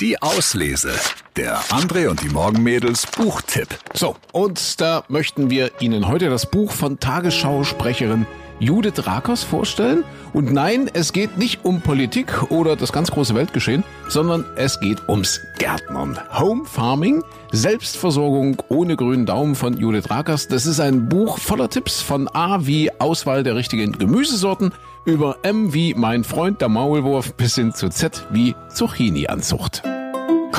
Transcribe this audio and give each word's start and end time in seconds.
Die 0.00 0.22
Auslese. 0.22 0.92
Der 1.36 1.60
André 1.64 2.08
und 2.08 2.22
die 2.22 2.30
Morgenmädels 2.30 3.06
Buchtipp. 3.06 3.68
So, 3.92 4.16
und 4.32 4.80
da 4.80 5.04
möchten 5.08 5.50
wir 5.50 5.72
Ihnen 5.80 6.08
heute 6.08 6.30
das 6.30 6.50
Buch 6.50 6.72
von 6.72 6.98
Tagesschausprecherin 6.98 8.26
Judith 8.60 9.06
Rakers 9.06 9.42
vorstellen. 9.42 10.04
Und 10.32 10.52
nein, 10.52 10.90
es 10.92 11.12
geht 11.12 11.36
nicht 11.36 11.66
um 11.66 11.82
Politik 11.82 12.50
oder 12.50 12.76
das 12.76 12.92
ganz 12.92 13.10
große 13.10 13.34
Weltgeschehen, 13.34 13.84
sondern 14.08 14.46
es 14.56 14.80
geht 14.80 15.06
ums 15.06 15.40
Gärtnern. 15.58 16.18
Home 16.32 16.64
Farming, 16.64 17.22
Selbstversorgung 17.52 18.62
ohne 18.68 18.96
grünen 18.96 19.26
Daumen 19.26 19.54
von 19.54 19.76
Judith 19.76 20.08
Rakers. 20.08 20.48
Das 20.48 20.64
ist 20.64 20.80
ein 20.80 21.10
Buch 21.10 21.38
voller 21.38 21.68
Tipps 21.68 22.00
von 22.00 22.26
A 22.28 22.66
wie 22.66 22.90
Auswahl 23.00 23.42
der 23.42 23.54
richtigen 23.54 23.92
Gemüsesorten 23.92 24.72
über 25.04 25.38
M 25.42 25.74
wie 25.74 25.94
mein 25.94 26.24
Freund 26.24 26.60
der 26.60 26.68
Maulwurf 26.68 27.34
bis 27.34 27.54
hin 27.54 27.74
zu 27.74 27.88
Z 27.88 28.26
wie 28.30 28.54
Zucchini-Anzucht. 28.72 29.82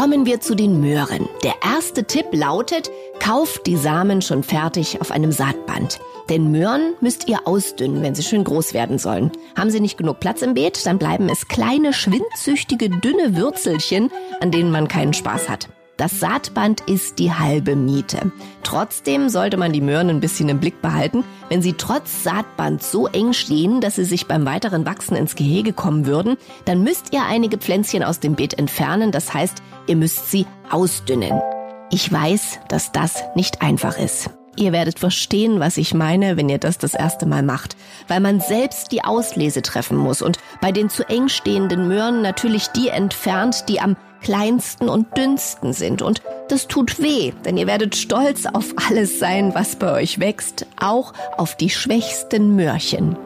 Kommen 0.02 0.26
wir 0.26 0.42
zu 0.42 0.56
den 0.56 0.82
Möhren. 0.82 1.30
Der 1.44 1.54
erste 1.64 2.06
Tipp 2.06 2.26
lautet, 2.32 2.90
kauft 3.20 3.68
die 3.68 3.78
Samen 3.78 4.24
schon 4.24 4.42
fertig 4.42 5.00
auf 5.00 5.12
einem 5.12 5.32
Saatband. 5.32 6.00
Denn 6.28 6.50
Möhren 6.50 6.96
müsst 7.02 7.28
ihr 7.28 7.42
ausdünnen, 7.46 8.02
wenn 8.02 8.16
sie 8.16 8.24
schön 8.24 8.44
groß 8.44 8.74
werden 8.74 8.98
sollen. 8.98 9.30
Haben 9.56 9.70
sie 9.70 9.80
nicht 9.80 10.00
genug 10.00 10.20
Platz 10.20 10.42
im 10.42 10.56
Beet, 10.56 10.88
dann 10.88 10.98
bleiben 10.98 11.30
es 11.30 11.48
kleine, 11.48 11.94
schwindsüchtige, 11.94 12.90
dünne 12.90 13.38
Würzelchen, 13.38 14.10
an 14.40 14.50
denen 14.50 14.72
man 14.72 14.88
keinen 14.88 15.14
Spaß 15.14 15.48
hat. 15.50 15.70
Das 16.02 16.20
Saatband 16.20 16.82
ist 16.90 17.20
die 17.20 17.32
halbe 17.32 17.76
Miete. 17.76 18.32
Trotzdem 18.64 19.30
sollte 19.30 19.56
man 19.58 19.72
die 19.72 19.82
Möhren 19.82 20.10
ein 20.10 20.20
bisschen 20.20 20.50
im 20.50 20.60
Blick 20.60 20.82
behalten. 20.82 21.24
Wenn 21.48 21.62
sie 21.62 21.74
trotz 21.74 22.24
Saatband 22.24 22.82
so 22.82 23.06
eng 23.06 23.34
stehen, 23.34 23.82
dass 23.82 23.98
sie 23.98 24.06
sich 24.06 24.26
beim 24.26 24.44
weiteren 24.44 24.84
Wachsen 24.88 25.16
ins 25.16 25.36
Gehege 25.36 25.74
kommen 25.74 26.08
würden, 26.08 26.38
dann 26.66 26.82
müsst 26.82 27.14
ihr 27.14 27.24
einige 27.24 27.60
Pflänzchen 27.60 28.04
aus 28.04 28.20
dem 28.20 28.34
Beet 28.34 28.58
entfernen. 28.58 29.12
Das 29.12 29.32
heißt, 29.32 29.62
ihr 29.86 29.96
müsst 29.96 30.32
sie 30.32 30.48
ausdünnen. 30.72 31.40
Ich 31.92 32.12
weiß, 32.12 32.62
dass 32.68 32.92
das 32.92 33.24
nicht 33.36 33.62
einfach 33.62 33.96
ist. 33.96 34.32
Ihr 34.56 34.72
werdet 34.72 34.98
verstehen, 34.98 35.60
was 35.60 35.78
ich 35.78 35.94
meine, 35.94 36.36
wenn 36.36 36.50
ihr 36.50 36.58
das 36.58 36.80
das 36.80 36.96
erste 36.96 37.28
Mal 37.28 37.44
macht, 37.44 37.78
weil 38.08 38.22
man 38.22 38.40
selbst 38.40 38.92
die 38.92 39.04
Auslese 39.04 39.62
treffen 39.62 39.98
muss 39.98 40.24
und 40.24 40.40
bei 40.62 40.72
den 40.72 40.90
zu 40.90 41.08
eng 41.08 41.30
stehenden 41.30 41.88
Möhren 41.88 42.24
natürlich 42.24 42.70
die 42.70 42.90
entfernt, 42.90 43.70
die 43.70 43.80
am 43.80 43.96
kleinsten 44.22 44.90
und 44.90 45.18
dünnsten 45.18 45.74
sind. 45.74 46.02
Und 46.02 46.22
das 46.50 46.68
tut 46.68 47.02
weh, 47.02 47.32
denn 47.46 47.58
ihr 47.58 47.68
werdet 47.68 47.96
stolz 47.96 48.46
auf 48.46 48.74
alles 48.90 49.20
sein, 49.20 49.54
was 49.54 49.76
bei 49.76 49.92
euch 49.94 50.20
wächst, 50.20 50.66
auch 50.80 51.14
auf 51.38 51.56
die 51.56 51.70
schwächsten 51.70 52.56
Möhrchen. 52.56 53.18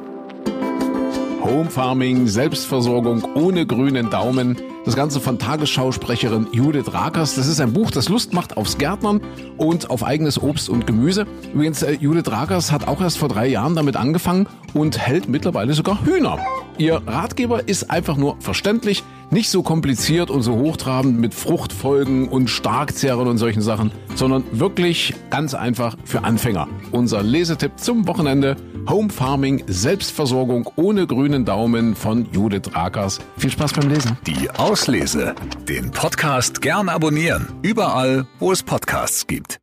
Home 1.45 1.69
Farming, 1.69 2.27
Selbstversorgung 2.27 3.23
ohne 3.35 3.67
grünen 3.67 4.09
Daumen. 4.09 4.57
Das 4.83 4.95
Ganze 4.95 5.19
von 5.19 5.37
Tagesschausprecherin 5.37 6.47
Judith 6.51 6.91
Rakers. 6.91 7.35
Das 7.35 7.47
ist 7.47 7.59
ein 7.59 7.71
Buch, 7.71 7.91
das 7.91 8.09
Lust 8.09 8.33
macht 8.33 8.57
aufs 8.57 8.77
Gärtnern 8.77 9.21
und 9.57 9.89
auf 9.91 10.03
eigenes 10.03 10.41
Obst 10.41 10.69
und 10.69 10.87
Gemüse. 10.87 11.27
Übrigens, 11.53 11.83
äh, 11.83 11.93
Judith 11.93 12.31
Rakers 12.31 12.71
hat 12.71 12.87
auch 12.87 12.99
erst 12.99 13.19
vor 13.19 13.29
drei 13.29 13.47
Jahren 13.47 13.75
damit 13.75 13.95
angefangen 13.95 14.47
und 14.73 14.97
hält 14.97 15.29
mittlerweile 15.29 15.73
sogar 15.73 16.03
Hühner. 16.03 16.39
Ihr 16.77 17.01
Ratgeber 17.05 17.67
ist 17.67 17.91
einfach 17.91 18.17
nur 18.17 18.37
verständlich, 18.39 19.03
nicht 19.31 19.49
so 19.49 19.63
kompliziert 19.63 20.29
und 20.29 20.41
so 20.41 20.55
hochtrabend 20.55 21.19
mit 21.19 21.33
Fruchtfolgen 21.33 22.27
und 22.27 22.49
Starkzehren 22.49 23.27
und 23.27 23.37
solchen 23.37 23.61
Sachen, 23.61 23.91
sondern 24.15 24.43
wirklich 24.51 25.13
ganz 25.29 25.53
einfach 25.53 25.95
für 26.05 26.23
Anfänger. 26.23 26.67
Unser 26.91 27.23
Lesetipp 27.23 27.79
zum 27.79 28.07
Wochenende 28.07 28.55
Home 28.89 29.09
Farming 29.09 29.63
Selbstversorgung 29.67 30.69
ohne 30.75 31.07
grünen 31.07 31.43
Daumen 31.43 31.95
von 31.95 32.27
Judith 32.31 32.73
Rakers. 32.73 33.19
Viel 33.37 33.49
Spaß 33.49 33.73
beim 33.73 33.89
Lesen. 33.89 34.17
Die 34.27 34.49
Auslese. 34.51 35.33
Den 35.67 35.91
Podcast 35.91 36.61
gern 36.61 36.89
abonnieren. 36.89 37.47
Überall, 37.63 38.27
wo 38.39 38.51
es 38.51 38.61
Podcasts 38.61 39.25
gibt. 39.25 39.59